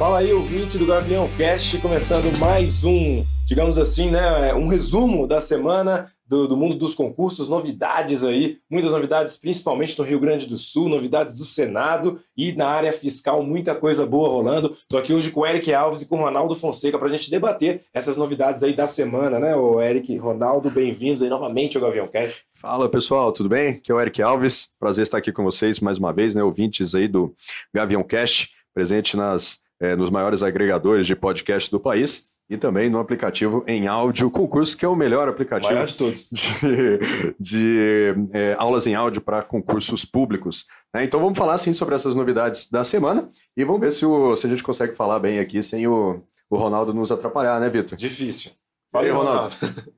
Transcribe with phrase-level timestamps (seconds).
[0.00, 5.42] Fala aí, ouvinte do Gavião Cast, começando mais um, digamos assim, né, um resumo da
[5.42, 10.56] semana do, do, mundo dos concursos, novidades aí, muitas novidades, principalmente no Rio Grande do
[10.56, 14.74] Sul, novidades do Senado e na área fiscal, muita coisa boa rolando.
[14.80, 17.30] Estou aqui hoje com o Eric Alves e com o Ronaldo Fonseca para a gente
[17.30, 22.08] debater essas novidades aí da semana, né, o Eric, Ronaldo, bem-vindos aí novamente ao Gavião
[22.08, 22.42] Cast.
[22.58, 23.72] Fala pessoal, tudo bem?
[23.72, 26.94] Aqui é o Eric Alves, prazer estar aqui com vocês mais uma vez, né, ouvintes
[26.94, 27.34] aí do
[27.74, 32.98] Gavião Cast, presente nas é, nos maiores agregadores de podcast do país e também no
[32.98, 36.30] aplicativo em áudio concurso, que é o melhor aplicativo maior de, todos.
[36.30, 36.98] de,
[37.38, 40.66] de é, aulas em áudio para concursos públicos.
[40.92, 41.04] Né?
[41.04, 44.48] Então vamos falar sim sobre essas novidades da semana e vamos ver se, o, se
[44.48, 47.96] a gente consegue falar bem aqui sem o, o Ronaldo nos atrapalhar, né, Vitor?
[47.96, 48.50] Difícil.
[48.92, 49.54] Fala aí, Ronaldo.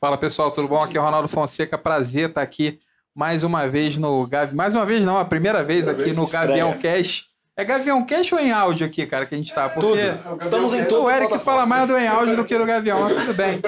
[0.00, 0.82] Fala pessoal, tudo bom?
[0.82, 2.80] Aqui é o Ronaldo Fonseca, prazer estar aqui
[3.14, 4.54] mais uma vez no Gavi...
[4.54, 8.04] Mais uma vez não, a primeira vez primeira aqui vez no Gavião Cash é Gavião
[8.04, 9.66] Cash ou em áudio aqui, cara, que a gente tá?
[9.66, 10.38] Porque tudo.
[10.42, 11.04] Estamos em tudo.
[11.04, 13.62] O Eric fala mais do em áudio do que do Gavião, mas tudo bem.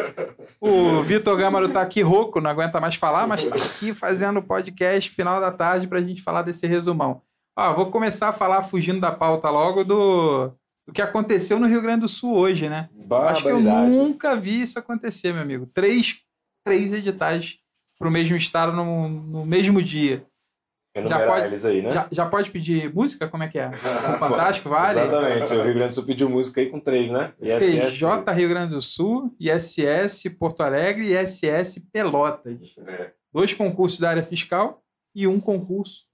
[0.60, 4.42] O Vitor Gâmaro tá aqui rouco, não aguenta mais falar, mas tá aqui fazendo o
[4.42, 7.22] podcast final da tarde pra gente falar desse resumão.
[7.56, 10.52] Ó, vou começar a falar, fugindo da pauta logo, do,
[10.86, 12.90] do que aconteceu no Rio Grande do Sul hoje, né?
[13.30, 15.66] Acho que eu nunca vi isso acontecer, meu amigo.
[15.72, 16.18] Três,
[16.62, 17.58] três editais
[17.98, 20.26] pro mesmo estado no, no mesmo dia
[21.06, 21.90] já pode, eles aí, né?
[21.90, 23.28] Já, já, pode pedir música?
[23.28, 23.70] Como é que é?
[24.18, 25.00] Fantástico, vale?
[25.00, 25.54] Exatamente.
[25.54, 27.32] O Rio Grande do Sul pediu música aí com três, né?
[27.40, 27.94] ISS...
[27.94, 32.74] PJ Rio Grande do Sul, ISS Porto Alegre e ISS Pelotas.
[32.86, 33.12] É.
[33.32, 34.82] Dois concursos da área fiscal
[35.14, 36.04] e um concurso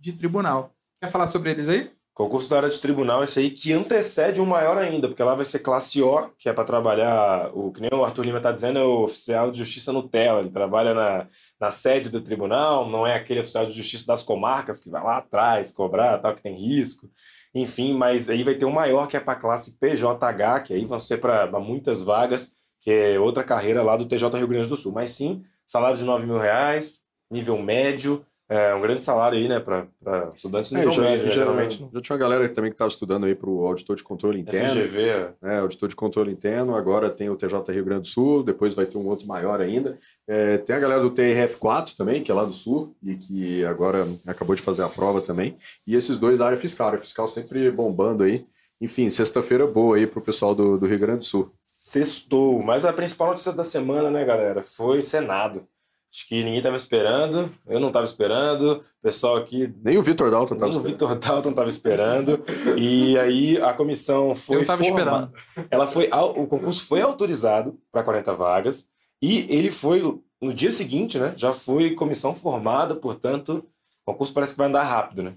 [0.00, 0.74] de tribunal.
[1.00, 1.90] Quer falar sobre eles aí?
[2.14, 5.46] Concurso da área de tribunal, esse aí que antecede um maior ainda, porque lá vai
[5.46, 8.78] ser classe O, que é para trabalhar, o que nem o Arthur Lima está dizendo,
[8.78, 10.40] é o oficial de justiça Nutella.
[10.40, 11.26] Ele trabalha na
[11.62, 15.18] na sede do tribunal, não é aquele oficial de justiça das comarcas que vai lá
[15.18, 17.08] atrás cobrar, tal, que tem risco.
[17.54, 20.84] Enfim, mas aí vai ter um maior que é para a classe PJH, que aí
[20.84, 24.76] vão ser para muitas vagas, que é outra carreira lá do TJ Rio Grande do
[24.76, 24.90] Sul.
[24.90, 29.60] Mas sim, salário de 9 mil reais, nível médio, é um grande salário aí, né,
[29.60, 29.86] para
[30.34, 31.88] estudantes no é, nível já, médio, né, geralmente.
[31.90, 34.68] Já tinha uma galera também que estava estudando aí para o auditor de controle interno.
[34.68, 35.28] FGV.
[35.40, 38.84] Né, auditor de controle interno, agora tem o TJ Rio Grande do Sul, depois vai
[38.84, 39.98] ter um outro maior ainda.
[40.26, 44.06] É, tem a galera do TRF4 também, que é lá do Sul, e que agora
[44.26, 45.56] acabou de fazer a prova também.
[45.86, 48.46] E esses dois da área fiscal, a área fiscal sempre bombando aí.
[48.80, 51.52] Enfim, sexta-feira boa aí para o pessoal do, do Rio Grande do Sul.
[51.68, 55.66] Sextou, mas a principal notícia da semana, né, galera, foi Senado.
[56.12, 59.72] Acho que ninguém estava esperando, eu não estava esperando, o pessoal aqui.
[59.82, 60.84] Nem o Vitor Dalton estava esperando.
[60.84, 62.44] Nem o Vitor Dalton estava esperando.
[62.76, 64.56] e aí a comissão foi.
[64.56, 65.32] Eu estava esperando.
[65.70, 68.90] Ela foi, o concurso foi autorizado para 40 vagas
[69.22, 70.02] e ele foi,
[70.40, 71.32] no dia seguinte, né?
[71.36, 73.64] Já foi comissão formada, portanto,
[74.04, 75.34] o concurso parece que vai andar rápido, né?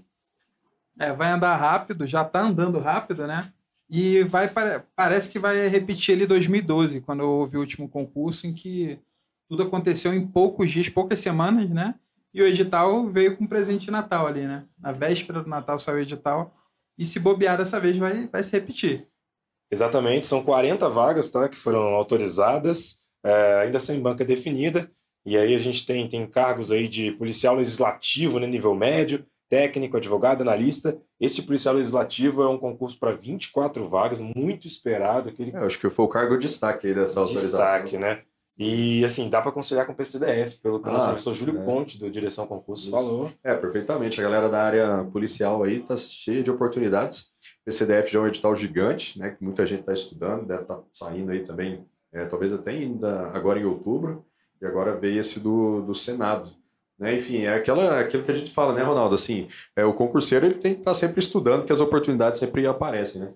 [0.98, 3.52] É, vai andar rápido, já está andando rápido, né?
[3.88, 4.50] E vai
[4.96, 8.98] parece que vai repetir ali 2012, quando houve o último concurso em que
[9.48, 11.94] tudo aconteceu em poucos dias, poucas semanas, né?
[12.34, 14.64] E o edital veio com presente de Natal ali, né?
[14.80, 16.52] Na véspera do Natal saiu o edital.
[16.98, 19.06] E se bobear dessa vez, vai, vai se repetir.
[19.70, 24.90] Exatamente, são 40 vagas tá, que foram autorizadas, é, ainda sem banca definida.
[25.24, 29.96] E aí a gente tem, tem cargos aí de policial legislativo, né, nível médio, técnico,
[29.96, 30.96] advogado, analista.
[31.20, 35.28] Este policial legislativo é um concurso para 24 vagas, muito esperado.
[35.28, 35.50] Aquele...
[35.50, 37.60] É, acho que foi o cargo de destaque aí dessa autorização.
[37.60, 38.22] Destaque, né?
[38.58, 41.60] E, assim, dá para conciliar com o PCDF, pelo que ah, o nosso professor Júlio
[41.60, 41.64] é.
[41.64, 43.30] Ponte, do Direção Concursos, falou.
[43.44, 44.18] É, perfeitamente.
[44.18, 47.32] A galera da área policial aí está cheia de oportunidades.
[47.60, 50.76] O PCDF já é um edital gigante, né, que muita gente está estudando, deve estar
[50.76, 54.24] tá saindo aí também, é, talvez até ainda agora em outubro,
[54.60, 56.50] e agora veio esse do, do Senado.
[56.98, 57.14] Né?
[57.14, 59.14] Enfim, é aquela, aquilo que a gente fala, né, Ronaldo?
[59.14, 62.66] Assim, é, o concurseiro ele tem que estar tá sempre estudando, que as oportunidades sempre
[62.66, 63.32] aparecem, né?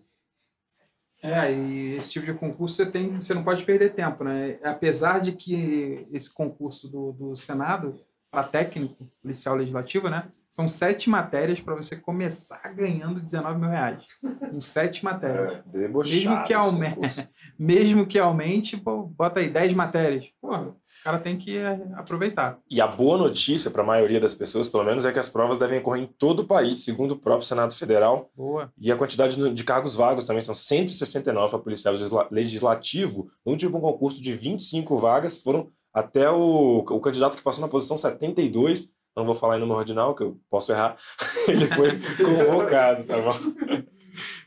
[1.22, 4.58] É, e esse tipo de concurso você, tem, você não pode perder tempo, né?
[4.62, 10.28] Apesar de que esse concurso do, do Senado, para técnico policial legislativo, né?
[10.50, 14.04] São sete matérias para você começar ganhando 19 mil reais.
[14.50, 15.62] Com sete matérias.
[15.72, 20.26] É, mesmo, que aumente, mesmo que aumente, pô, bota aí 10 matérias.
[20.40, 22.58] Porra, o cara tem que é, aproveitar.
[22.68, 25.56] E a boa notícia para a maioria das pessoas, pelo menos, é que as provas
[25.56, 28.28] devem ocorrer em todo o país, segundo o próprio Senado Federal.
[28.36, 28.72] Boa.
[28.76, 31.94] E a quantidade de cargos vagos também são 169 para policial
[32.28, 33.30] legislativo.
[33.46, 37.98] No último concurso de 25 vagas, foram até o, o candidato que passou na posição
[37.98, 40.96] 72, não vou falar em número ordinal, que eu posso errar,
[41.48, 43.84] ele foi convocado, tá bom?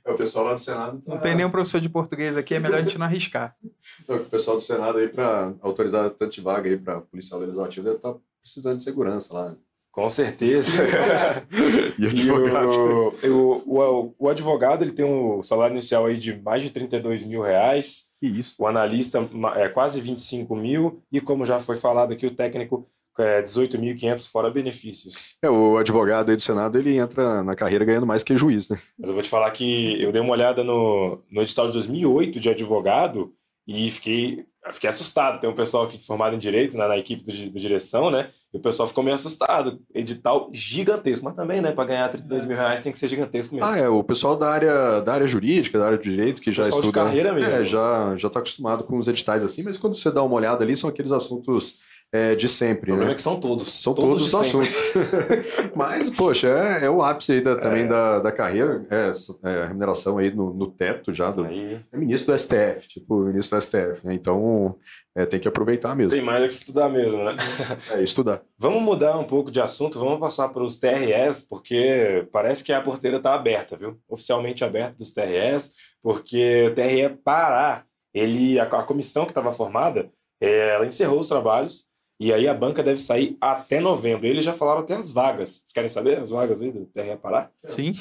[0.06, 1.02] É, o pessoal lá do Senado.
[1.02, 1.14] Tá...
[1.14, 3.56] Não tem nenhum professor de português aqui, é melhor a gente não arriscar.
[4.08, 7.98] Não, o pessoal do Senado aí, para autorizar tanta vaga aí para policial legislativo, deve
[7.98, 9.56] estar tá precisando de segurança lá.
[9.94, 10.72] Com certeza.
[12.00, 13.14] e advogado.
[13.22, 16.72] E o, o, o, o, advogado ele tem um salário inicial aí de mais de
[16.72, 18.06] 32 mil reais.
[18.20, 18.56] Que isso.
[18.58, 19.20] O analista
[19.56, 21.04] é quase 25 mil.
[21.12, 25.36] E como já foi falado aqui, o técnico é 18.500 fora benefícios.
[25.44, 28.80] É, o advogado aí do Senado, ele entra na carreira ganhando mais que juiz, né?
[28.98, 32.40] Mas eu vou te falar que eu dei uma olhada no, no edital de 2008
[32.40, 33.32] de advogado
[33.68, 35.42] e fiquei, fiquei assustado.
[35.42, 38.30] Tem um pessoal aqui formado em Direito, né, na equipe do, do direção, né?
[38.54, 39.80] E o pessoal ficou meio assustado.
[39.94, 41.72] Edital gigantesco, mas também, né?
[41.72, 43.68] Para ganhar 32 mil reais tem que ser gigantesco mesmo.
[43.68, 43.90] Ah, é.
[43.90, 46.88] O pessoal da área, da área jurídica, da área de direito, que já estuda.
[46.88, 47.50] De carreira mesmo.
[47.50, 50.64] É, já, já tá acostumado com os editais assim, mas quando você dá uma olhada
[50.64, 51.80] ali, são aqueles assuntos
[52.14, 52.92] é, de sempre.
[52.92, 53.12] O problema né?
[53.14, 53.82] é que são todos.
[53.82, 54.94] São todos, todos os assuntos.
[55.76, 57.88] Mas, poxa, é, é, o ápice aí da, também é.
[57.88, 58.86] da, da carreira.
[58.92, 59.12] É,
[59.44, 61.44] é, a remuneração aí no, no teto já do.
[61.46, 61.80] Aí...
[61.92, 64.14] É ministro do STF, tipo, ministro do STF, né?
[64.14, 64.78] Então
[65.16, 66.12] é, tem que aproveitar mesmo.
[66.12, 67.36] Tem mais que estudar mesmo, né?
[67.90, 68.44] É, estudar.
[68.60, 72.82] Vamos mudar um pouco de assunto, vamos passar para os TRS, porque parece que a
[72.82, 73.98] porteira está aberta, viu?
[74.08, 77.84] Oficialmente aberta dos TRS, porque o TRE Pará,
[78.14, 81.92] ele, a, a comissão que estava formada, é, ela encerrou os trabalhos
[82.24, 84.26] e aí a banca deve sair até novembro.
[84.26, 85.58] Eles já falaram até as vagas.
[85.58, 87.50] Vocês querem saber as vagas aí do TRE Pará?
[87.66, 87.92] Sim.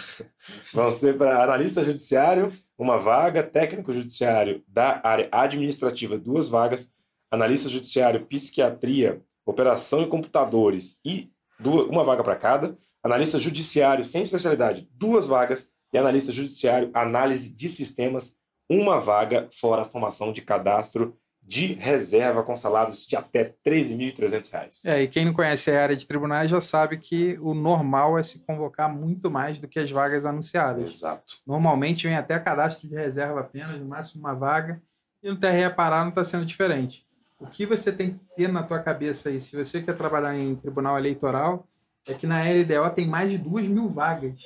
[0.72, 6.88] Vão ser para analista judiciário, uma vaga, técnico judiciário da área administrativa, duas vagas,
[7.32, 11.28] analista judiciário, psiquiatria, operação e computadores e
[11.58, 17.52] duas, uma vaga para cada, analista judiciário sem especialidade, duas vagas, e analista judiciário, análise
[17.52, 18.36] de sistemas,
[18.70, 24.86] uma vaga, fora a formação de cadastro de reserva com salários de até R$ 13.300.
[24.86, 28.22] É, e quem não conhece a área de tribunais já sabe que o normal é
[28.22, 30.88] se convocar muito mais do que as vagas anunciadas.
[30.88, 31.38] Exato.
[31.46, 34.80] Normalmente vem até cadastro de reserva apenas, no máximo uma vaga,
[35.22, 37.06] e no TRE Pará não está sendo diferente.
[37.38, 40.54] O que você tem que ter na tua cabeça aí, se você quer trabalhar em
[40.54, 41.66] tribunal eleitoral,
[42.06, 44.40] é que na LDO tem mais de duas mil vagas.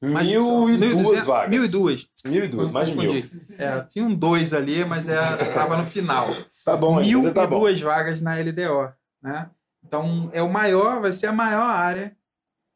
[0.00, 1.50] Mas mil e duas vagas.
[1.50, 2.08] Mil e duas.
[2.26, 3.30] Mil e duas, mais de mil.
[3.58, 6.34] É, tinha um dois ali, mas estava é, no final.
[6.64, 7.60] Tá bom, Mil tá e bom.
[7.60, 8.92] duas vagas na LDO.
[9.22, 9.50] Né?
[9.84, 12.14] Então, é o maior, vai ser a maior área,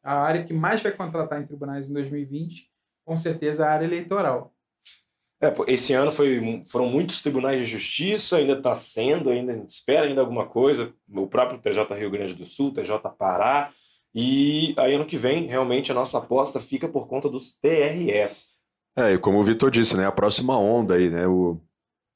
[0.03, 2.67] a área que mais vai contratar em tribunais em 2020,
[3.05, 4.53] com certeza a área eleitoral.
[5.41, 10.21] É, esse ano foi, foram muitos tribunais de justiça, ainda está sendo, ainda espera ainda
[10.21, 10.93] alguma coisa.
[11.11, 13.71] O próprio TJ Rio Grande do Sul, TJ Pará,
[14.13, 18.55] e aí, ano que vem, realmente, a nossa aposta fica por conta dos TRS.
[18.97, 21.57] É, e como o Vitor disse, né, a próxima onda aí, né, o,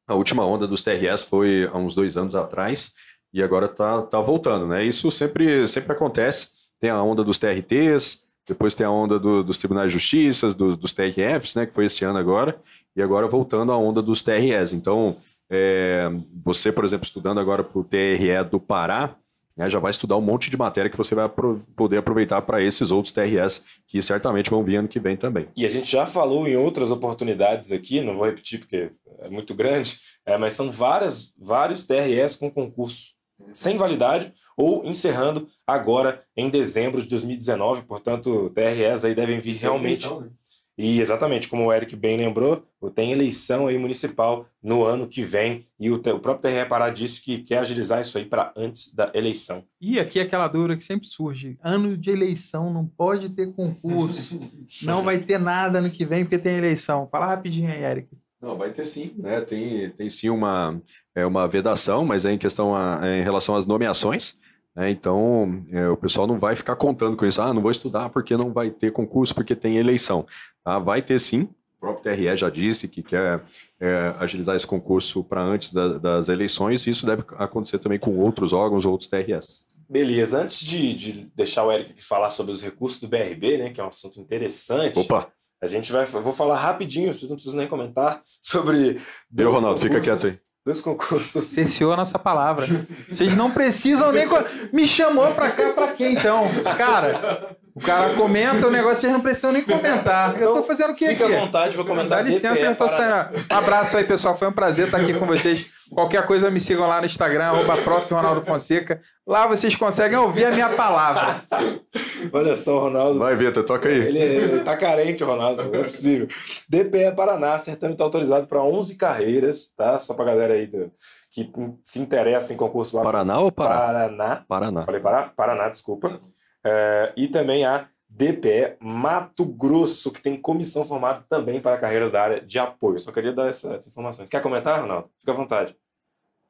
[0.07, 2.93] a última onda dos TRS foi há uns dois anos atrás
[3.33, 4.83] e agora tá, tá voltando, né?
[4.83, 6.49] Isso sempre, sempre acontece.
[6.79, 10.75] Tem a onda dos TRTs, depois tem a onda do, dos tribunais de justiça, do,
[10.75, 12.61] dos TRFs, né, que foi este ano agora,
[12.95, 14.73] e agora voltando a onda dos TRS.
[14.73, 15.15] Então,
[15.49, 16.09] é,
[16.43, 19.15] você, por exemplo, estudando agora para o TRE do Pará,
[19.55, 21.29] né, já vai estudar um monte de matéria que você vai
[21.75, 25.47] poder aproveitar para esses outros TRS que certamente vão vir ano que vem também.
[25.55, 29.53] E a gente já falou em outras oportunidades aqui, não vou repetir porque é muito
[29.53, 33.15] grande, é, mas são várias, vários TRS com concurso
[33.53, 40.07] sem validade ou encerrando agora em dezembro de 2019, portanto, TRS aí devem vir realmente.
[40.07, 40.29] Né?
[40.77, 42.63] E exatamente, como o Eric bem lembrou,
[42.93, 47.21] tem eleição aí municipal no ano que vem e o, o próprio TRE Pará disse
[47.21, 49.63] que quer agilizar isso aí para antes da eleição.
[49.79, 54.39] E aqui é aquela dúvida que sempre surge: ano de eleição não pode ter concurso,
[54.83, 57.07] não vai ter nada ano que vem porque tem eleição.
[57.09, 58.09] Fala rapidinho aí, Eric.
[58.41, 59.41] Não, vai ter sim, né?
[59.41, 60.79] Tem, tem sim uma,
[61.15, 64.37] é uma vedação, mas é em questão a, é em relação às nomeações.
[64.77, 67.41] É, então, é, o pessoal não vai ficar contando com isso.
[67.41, 70.25] Ah, não vou estudar porque não vai ter concurso, porque tem eleição.
[70.63, 70.77] Tá?
[70.77, 71.43] Vai ter sim.
[71.77, 73.41] O próprio TRE já disse que quer
[73.79, 76.85] é, agilizar esse concurso para antes da, das eleições.
[76.85, 79.65] E isso deve acontecer também com outros órgãos, outros TRS.
[79.87, 80.41] Beleza.
[80.41, 83.83] Antes de, de deixar o Eric falar sobre os recursos do BRB, né, que é
[83.83, 84.99] um assunto interessante.
[84.99, 85.31] Opa!
[85.61, 86.05] A gente vai.
[86.05, 89.01] vou falar rapidinho, vocês não precisam nem comentar sobre.
[89.29, 90.44] Deu, Ronaldo, fica quieto aí.
[90.65, 91.45] Dois concursos.
[91.45, 92.65] Cerceou a nossa palavra.
[93.07, 94.27] Vocês não precisam nem.
[94.73, 96.49] Me chamou pra cá pra quê então?
[96.75, 100.29] Cara, o cara comenta o negócio, vocês não precisam nem comentar.
[100.29, 101.23] eu tô então, fazendo o que aqui?
[101.23, 102.23] Fica à vontade pra comentar.
[102.23, 103.45] Dá licença, eu tô saindo.
[103.47, 104.35] Abraço aí, pessoal.
[104.35, 105.67] Foi um prazer estar aqui com vocês.
[105.93, 108.13] Qualquer coisa me sigam lá no Instagram, arroba prof.
[108.13, 108.99] Ronaldo Fonseca.
[109.25, 111.43] Lá vocês conseguem ouvir a minha palavra.
[112.33, 113.19] Olha só, Ronaldo.
[113.19, 113.99] Vai, Vitor, toca aí.
[113.99, 116.27] Ele, ele tá carente, Ronaldo, não é possível.
[116.67, 119.99] DPE Paraná, certame está autorizado para 11 carreiras, tá?
[119.99, 120.91] Só pra galera aí do,
[121.31, 121.51] que
[121.83, 123.03] se interessa em concurso lá.
[123.03, 123.75] Paraná ou Pará?
[123.75, 124.45] Paraná.
[124.47, 124.81] Paraná.
[124.81, 125.31] Falei Pará?
[125.35, 126.19] Paraná, desculpa.
[126.63, 132.21] É, e também a DPE Mato Grosso, que tem comissão formada também para carreiras da
[132.21, 132.97] área de apoio.
[132.97, 134.29] Só queria dar essas informações.
[134.29, 135.09] Quer comentar, Ronaldo?
[135.19, 135.75] Fica à vontade.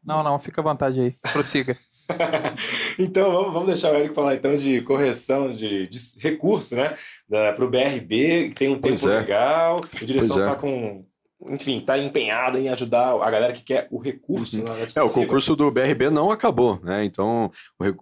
[0.04, 1.16] Não, não, fica à vontade aí.
[1.34, 1.76] Prossiga.
[3.00, 6.96] então vamos, vamos deixar o Eric falar então de correção de, de recurso, né?
[7.28, 9.20] Para o BRB, que tem um tempo é.
[9.20, 10.56] legal, a direção está é.
[10.56, 11.04] com
[11.48, 14.58] enfim, está empenhada em ajudar a galera que quer o recurso.
[14.58, 14.64] Uhum.
[14.64, 17.04] Né, é, o concurso do BRB não acabou, né?
[17.04, 17.52] Então,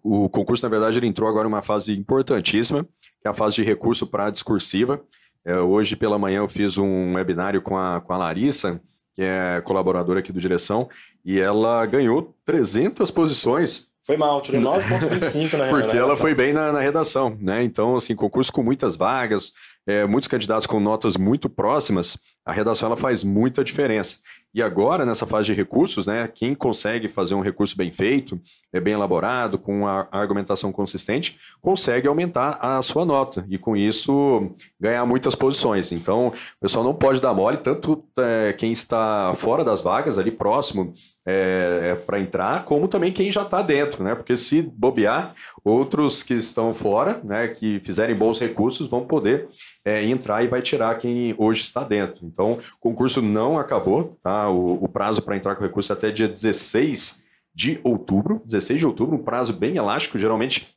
[0.03, 2.88] o, o, concurso, na verdade, ele entrou agora em uma fase importantíssima,
[3.24, 5.01] que é a fase de recurso para a discursiva.
[5.46, 8.82] É, hoje pela manhã eu fiz um webinário com a, com a Larissa,
[9.15, 10.89] que é colaboradora aqui do Direção,
[11.24, 16.74] e ela ganhou 300 posições foi mal, tirou 9,25 na Porque ela foi bem na,
[16.74, 17.63] na, redação, né?
[17.63, 19.53] Então, assim, concurso com muitas vagas,
[19.85, 24.17] é, muitos candidatos com notas muito próximas, a redação ela faz muita diferença.
[24.53, 28.39] E agora, nessa fase de recursos, né, quem consegue fazer um recurso bem feito,
[28.71, 34.51] é bem elaborado, com a argumentação consistente, consegue aumentar a sua nota e, com isso,
[34.79, 35.91] ganhar muitas posições.
[35.91, 40.29] Então, o pessoal não pode dar mole, tanto é, quem está fora das vagas, ali
[40.29, 40.93] próximo
[41.25, 44.13] é, é para entrar, como também quem já está dentro, né?
[44.13, 49.47] Porque se bobear, outros que estão fora, né, que fizerem bons recursos, vão poder
[49.85, 52.25] é, entrar e vai tirar quem hoje está dentro.
[52.25, 54.49] Então, o concurso não acabou, tá?
[54.49, 57.23] O, o prazo para entrar com recurso é até dia 16
[57.53, 60.75] de outubro, 16 de outubro, um prazo bem elástico, geralmente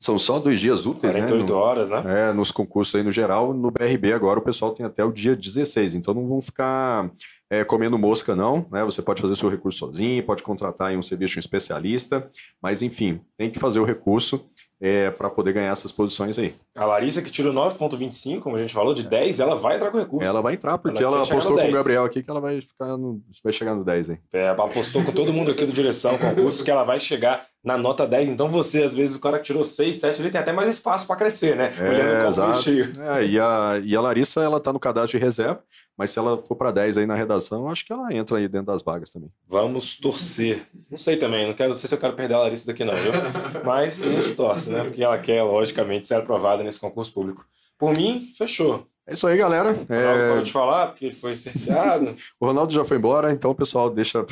[0.00, 1.58] são só dois dias úteis, 48 né?
[1.58, 2.28] horas, né?
[2.28, 3.54] É, nos concursos aí no geral.
[3.54, 7.10] No BRB agora o pessoal tem até o dia 16, então não vão ficar
[7.48, 8.66] é, comendo mosca, não.
[8.70, 8.84] Né?
[8.84, 12.30] Você pode fazer seu recurso sozinho, pode contratar um serviço de um especialista,
[12.60, 14.44] mas enfim, tem que fazer o recurso
[14.84, 16.54] é, para poder ganhar essas posições aí.
[16.74, 19.96] A Larissa, que tirou 9,25, como a gente falou, de 10, ela vai entrar com
[19.96, 20.28] recurso.
[20.28, 22.98] Ela vai entrar, porque ela, ela apostou com o Gabriel aqui que ela vai, ficar
[22.98, 24.18] no, vai chegar no 10 aí.
[24.30, 28.06] É, apostou com todo mundo aqui do Direção Concursos que ela vai chegar na nota
[28.06, 28.28] 10.
[28.28, 31.06] Então você, às vezes, o cara que tirou 6, 7, ele tem até mais espaço
[31.06, 31.72] para crescer, né?
[31.78, 32.62] É, Olhando o exato.
[32.62, 32.92] cheio.
[33.04, 35.62] É, e, a, e a Larissa, ela tá no cadastro de reserva.
[35.96, 38.66] Mas se ela for para 10 aí na redação, acho que ela entra aí dentro
[38.66, 39.30] das vagas também.
[39.46, 40.66] Vamos torcer.
[40.90, 42.94] Não sei também, não quero não sei se eu quero perder a Larissa daqui não,
[42.94, 43.12] viu?
[43.64, 44.82] Mas a gente torce, né?
[44.82, 47.46] Porque ela quer, logicamente, ser aprovada nesse concurso público.
[47.78, 48.84] Por mim, fechou.
[49.06, 49.72] É isso aí, galera.
[49.72, 50.34] O Ronaldo é...
[50.34, 52.16] pode falar, porque ele foi cerceado.
[52.40, 54.24] o Ronaldo já foi embora, então o pessoal deixa.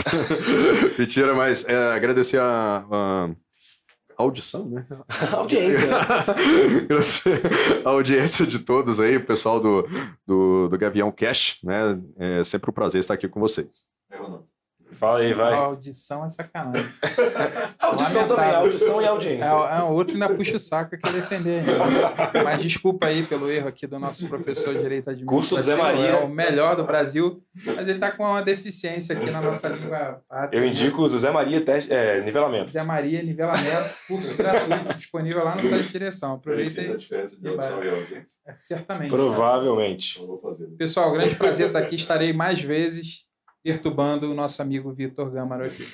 [0.98, 3.30] Mentira, mas é, agradecer a, a
[4.16, 4.86] audição, né?
[5.32, 5.88] audiência.
[7.84, 9.86] a audiência de todos aí, o pessoal do,
[10.26, 12.00] do, do Gavião Cash, né?
[12.18, 13.68] É sempre um prazer estar aqui com vocês.
[14.10, 14.18] É,
[14.92, 15.52] Fala aí, vai.
[15.52, 16.88] A audição é sacanagem.
[17.78, 19.50] audição também, audição e audiência.
[19.50, 21.62] É, é, o outro ainda puxa o saco quer defender.
[22.44, 25.26] Mas desculpa aí pelo erro aqui do nosso professor de Direito Administrativo.
[25.26, 26.08] Curso Zé Maria.
[26.08, 30.22] É o melhor do Brasil, mas ele está com uma deficiência aqui na nossa língua.
[30.28, 30.58] Pátria.
[30.58, 32.70] Eu indico o Zé Maria teste, é, Nivelamento.
[32.70, 36.34] Zé Maria Nivelamento, curso gratuito, disponível lá no site de direção.
[36.34, 36.96] Aproveita aí.
[36.96, 38.38] diferença de audição e audiência?
[38.46, 39.10] É, certamente.
[39.10, 40.20] Provavelmente.
[40.78, 41.96] Pessoal, grande prazer estar aqui.
[41.96, 43.31] Estarei mais vezes
[43.62, 45.86] perturbando o nosso amigo Vitor Gâmaro aqui.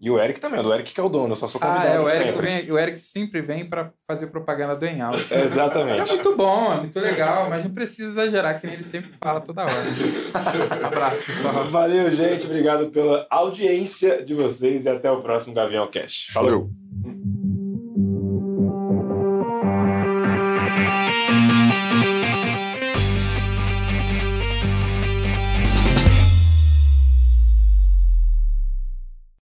[0.00, 1.94] E o Eric também, o Eric que é o dono, eu só sou convidado ah,
[1.94, 2.46] é, o Eric sempre.
[2.46, 5.14] Vem, o Eric sempre vem para fazer propaganda do Enal.
[5.30, 6.10] exatamente.
[6.10, 9.40] É muito bom, é muito legal, mas não precisa exagerar, que nem ele sempre fala
[9.40, 9.72] toda hora.
[9.72, 11.70] Um abraço, pessoal.
[11.70, 12.46] Valeu, gente.
[12.46, 16.28] Obrigado pela audiência de vocês e até o próximo Gavião Cash.
[16.32, 16.50] Falou.
[16.50, 16.83] Valeu.